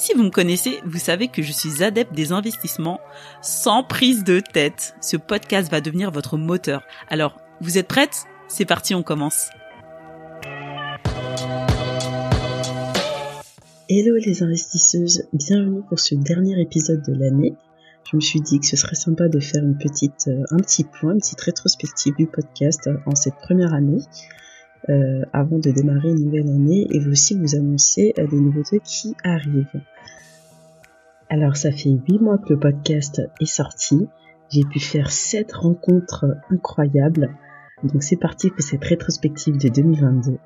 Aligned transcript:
Si 0.00 0.14
vous 0.14 0.22
me 0.22 0.30
connaissez, 0.30 0.78
vous 0.86 1.00
savez 1.00 1.26
que 1.26 1.42
je 1.42 1.50
suis 1.50 1.82
adepte 1.82 2.14
des 2.14 2.30
investissements 2.30 3.00
sans 3.42 3.82
prise 3.82 4.22
de 4.22 4.38
tête. 4.38 4.94
Ce 5.00 5.16
podcast 5.16 5.68
va 5.72 5.80
devenir 5.80 6.12
votre 6.12 6.38
moteur. 6.38 6.84
Alors, 7.08 7.36
vous 7.60 7.78
êtes 7.78 7.88
prêtes 7.88 8.26
C'est 8.46 8.64
parti, 8.64 8.94
on 8.94 9.02
commence. 9.02 9.50
Hello 13.88 14.14
les 14.24 14.44
investisseuses, 14.44 15.24
bienvenue 15.32 15.82
pour 15.88 15.98
ce 15.98 16.14
dernier 16.14 16.60
épisode 16.62 17.02
de 17.02 17.14
l'année. 17.14 17.56
Je 18.08 18.14
me 18.14 18.20
suis 18.20 18.40
dit 18.40 18.60
que 18.60 18.66
ce 18.66 18.76
serait 18.76 18.94
sympa 18.94 19.26
de 19.28 19.40
faire 19.40 19.64
euh, 19.64 20.44
un 20.52 20.58
petit 20.58 20.84
point, 20.84 21.14
une 21.14 21.18
petite 21.18 21.40
rétrospective 21.40 22.14
du 22.14 22.28
podcast 22.28 22.88
en 23.04 23.16
cette 23.16 23.36
première 23.42 23.74
année. 23.74 23.98
Euh, 24.88 25.22
avant 25.32 25.58
de 25.58 25.70
démarrer 25.70 26.10
une 26.10 26.24
nouvelle 26.24 26.48
année 26.48 26.86
et 26.90 27.04
aussi 27.08 27.36
vous 27.36 27.56
annoncer 27.56 28.14
euh, 28.18 28.26
des 28.28 28.40
nouveautés 28.40 28.80
qui 28.82 29.14
arrivent. 29.24 29.66
Alors 31.28 31.56
ça 31.56 31.72
fait 31.72 31.90
huit 31.90 32.20
mois 32.20 32.38
que 32.38 32.54
le 32.54 32.58
podcast 32.58 33.20
est 33.40 33.44
sorti. 33.44 34.08
J'ai 34.50 34.62
pu 34.64 34.78
faire 34.78 35.10
sept 35.10 35.52
rencontres 35.52 36.26
incroyables. 36.50 37.34
Donc 37.82 38.02
c'est 38.02 38.16
parti 38.16 38.50
pour 38.50 38.62
cette 38.62 38.84
rétrospective 38.84 39.58
de 39.58 39.68
2022 39.68 40.38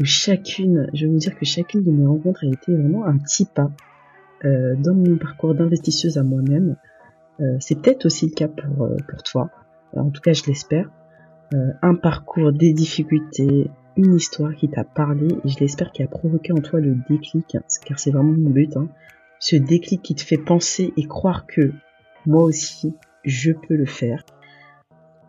où 0.00 0.04
chacune, 0.04 0.88
je 0.92 1.06
vais 1.06 1.12
vous 1.12 1.18
dire 1.18 1.38
que 1.38 1.44
chacune 1.44 1.84
de 1.84 1.92
mes 1.92 2.06
rencontres 2.06 2.44
a 2.44 2.48
été 2.48 2.74
vraiment 2.74 3.04
un 3.04 3.18
petit 3.18 3.44
pas 3.44 3.70
euh, 4.44 4.74
dans 4.76 4.94
mon 4.94 5.18
parcours 5.18 5.54
d'investisseuse 5.54 6.18
à 6.18 6.24
moi-même. 6.24 6.76
c'est 7.60 7.80
peut-être 7.80 8.06
aussi 8.06 8.26
le 8.26 8.34
cas 8.34 8.48
pour, 8.48 8.88
pour 9.08 9.22
toi. 9.22 9.50
en 9.94 10.10
tout 10.10 10.22
cas, 10.22 10.32
je 10.32 10.44
l'espère. 10.46 10.90
Un 11.52 11.94
parcours, 11.94 12.52
des 12.52 12.72
difficultés, 12.72 13.70
une 13.96 14.14
histoire 14.14 14.54
qui 14.54 14.68
t'a 14.68 14.84
parlé 14.84 15.28
et 15.44 15.48
je 15.48 15.58
l'espère 15.60 15.92
qui 15.92 16.02
a 16.02 16.08
provoqué 16.08 16.52
en 16.52 16.60
toi 16.60 16.80
le 16.80 16.96
déclic, 17.08 17.56
car 17.84 17.98
c'est 17.98 18.10
vraiment 18.10 18.32
mon 18.32 18.50
but, 18.50 18.76
hein. 18.76 18.88
ce 19.38 19.56
déclic 19.56 20.02
qui 20.02 20.14
te 20.14 20.22
fait 20.22 20.38
penser 20.38 20.92
et 20.96 21.06
croire 21.06 21.46
que 21.46 21.72
moi 22.26 22.42
aussi, 22.42 22.94
je 23.24 23.52
peux 23.52 23.76
le 23.76 23.86
faire. 23.86 24.24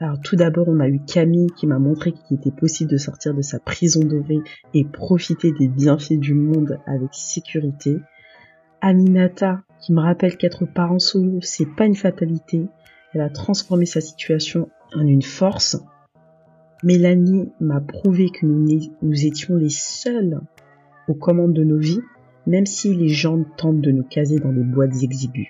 Alors 0.00 0.20
tout 0.20 0.34
d'abord, 0.34 0.68
on 0.68 0.80
a 0.80 0.88
eu 0.88 1.00
Camille 1.00 1.52
qui 1.56 1.66
m'a 1.66 1.78
montré 1.78 2.12
qu'il 2.12 2.36
était 2.36 2.50
possible 2.50 2.90
de 2.90 2.96
sortir 2.96 3.34
de 3.34 3.42
sa 3.42 3.60
prison 3.60 4.04
dorée 4.04 4.40
et 4.74 4.84
profiter 4.84 5.52
des 5.52 5.68
bienfaits 5.68 6.18
du 6.18 6.34
monde 6.34 6.80
avec 6.86 7.10
sécurité. 7.12 8.00
Aminata 8.80 9.62
qui 9.80 9.92
me 9.92 10.00
rappelle 10.00 10.36
qu'être 10.36 10.66
parent 10.66 10.98
solo, 10.98 11.38
c'est 11.40 11.66
pas 11.76 11.86
une 11.86 11.94
fatalité. 11.94 12.66
Elle 13.14 13.20
a 13.20 13.30
transformé 13.30 13.86
sa 13.86 14.00
situation 14.00 14.68
en 14.92 15.06
une 15.06 15.22
force. 15.22 15.80
Mélanie 16.82 17.52
m'a 17.60 17.80
prouvé 17.80 18.30
que 18.30 18.44
nous, 18.44 19.24
étions 19.24 19.56
les 19.56 19.68
seuls 19.68 20.40
aux 21.06 21.14
commandes 21.14 21.54
de 21.54 21.62
nos 21.62 21.78
vies, 21.78 22.00
même 22.46 22.66
si 22.66 22.92
les 22.92 23.08
gens 23.08 23.44
tentent 23.56 23.80
de 23.80 23.92
nous 23.92 24.02
caser 24.02 24.38
dans 24.40 24.52
des 24.52 24.64
boîtes 24.64 25.02
exiguës. 25.02 25.46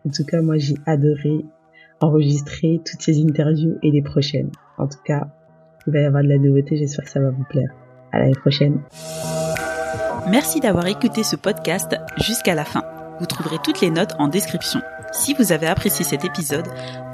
En 0.05 0.09
tout 0.09 0.25
cas, 0.25 0.41
moi 0.41 0.57
j'ai 0.57 0.75
adoré 0.85 1.45
enregistrer 1.99 2.81
toutes 2.85 3.01
ces 3.01 3.21
interviews 3.21 3.77
et 3.83 3.91
les 3.91 4.01
prochaines. 4.01 4.51
En 4.77 4.87
tout 4.87 4.99
cas, 5.03 5.27
il 5.85 5.93
va 5.93 5.99
y 5.99 6.05
avoir 6.05 6.23
de 6.23 6.27
la 6.27 6.37
nouveauté, 6.37 6.77
j'espère 6.77 7.05
que 7.05 7.11
ça 7.11 7.19
va 7.19 7.29
vous 7.29 7.45
plaire. 7.49 7.69
À 8.11 8.19
l'année 8.19 8.35
prochaine. 8.35 8.81
Merci 10.29 10.59
d'avoir 10.59 10.87
écouté 10.87 11.23
ce 11.23 11.35
podcast 11.35 11.95
jusqu'à 12.17 12.55
la 12.55 12.65
fin. 12.65 12.83
Vous 13.19 13.25
trouverez 13.25 13.57
toutes 13.63 13.81
les 13.81 13.89
notes 13.89 14.13
en 14.19 14.27
description. 14.27 14.81
Si 15.11 15.33
vous 15.33 15.51
avez 15.51 15.67
apprécié 15.67 16.03
cet 16.03 16.25
épisode, 16.25 16.67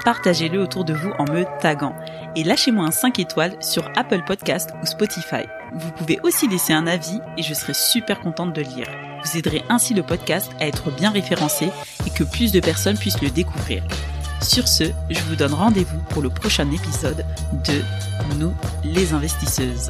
partagez-le 0.04 0.60
autour 0.60 0.84
de 0.84 0.92
vous 0.92 1.10
en 1.18 1.24
me 1.24 1.44
taguant 1.60 1.94
et 2.36 2.44
lâchez-moi 2.44 2.84
un 2.84 2.90
5 2.90 3.18
étoiles 3.20 3.56
sur 3.60 3.88
Apple 3.96 4.22
Podcast 4.26 4.70
ou 4.82 4.86
Spotify. 4.86 5.44
Vous 5.72 5.92
pouvez 5.92 6.18
aussi 6.22 6.48
laisser 6.48 6.72
un 6.72 6.86
avis 6.86 7.20
et 7.38 7.42
je 7.42 7.54
serai 7.54 7.72
super 7.72 8.20
contente 8.20 8.52
de 8.52 8.62
lire. 8.62 8.86
Vous 9.24 9.38
aiderez 9.38 9.62
ainsi 9.68 9.94
le 9.94 10.02
podcast 10.02 10.50
à 10.60 10.66
être 10.66 10.90
bien 10.90 11.10
référencé 11.10 11.70
et 12.06 12.10
que 12.10 12.24
plus 12.24 12.52
de 12.52 12.60
personnes 12.60 12.98
puissent 12.98 13.22
le 13.22 13.30
découvrir. 13.30 13.82
Sur 14.44 14.68
ce, 14.68 14.84
je 15.08 15.20
vous 15.22 15.36
donne 15.36 15.54
rendez-vous 15.54 15.98
pour 16.10 16.20
le 16.20 16.28
prochain 16.28 16.70
épisode 16.70 17.24
de 17.66 17.80
Nous 18.38 18.52
les 18.84 19.14
investisseuses. 19.14 19.88